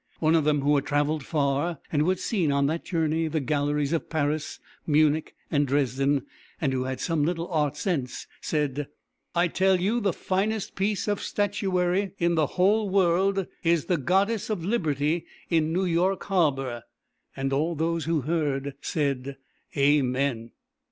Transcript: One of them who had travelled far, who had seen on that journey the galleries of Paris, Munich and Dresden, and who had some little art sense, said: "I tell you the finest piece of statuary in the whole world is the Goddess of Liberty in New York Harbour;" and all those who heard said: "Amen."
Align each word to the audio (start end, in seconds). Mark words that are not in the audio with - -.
One 0.19 0.33
of 0.33 0.45
them 0.45 0.61
who 0.61 0.73
had 0.77 0.85
travelled 0.87 1.23
far, 1.23 1.77
who 1.91 2.09
had 2.09 2.17
seen 2.17 2.51
on 2.51 2.65
that 2.65 2.83
journey 2.85 3.27
the 3.27 3.39
galleries 3.39 3.93
of 3.93 4.09
Paris, 4.09 4.57
Munich 4.87 5.35
and 5.51 5.67
Dresden, 5.67 6.25
and 6.59 6.73
who 6.73 6.85
had 6.85 6.99
some 6.99 7.23
little 7.23 7.47
art 7.49 7.77
sense, 7.77 8.25
said: 8.41 8.87
"I 9.35 9.47
tell 9.47 9.79
you 9.79 9.99
the 9.99 10.11
finest 10.11 10.73
piece 10.75 11.07
of 11.07 11.21
statuary 11.21 12.13
in 12.17 12.33
the 12.33 12.47
whole 12.57 12.89
world 12.89 13.45
is 13.63 13.85
the 13.85 13.97
Goddess 13.97 14.49
of 14.49 14.65
Liberty 14.65 15.27
in 15.51 15.71
New 15.71 15.85
York 15.85 16.23
Harbour;" 16.23 16.81
and 17.35 17.53
all 17.53 17.75
those 17.75 18.05
who 18.05 18.21
heard 18.21 18.73
said: 18.81 19.37
"Amen." 19.77 20.49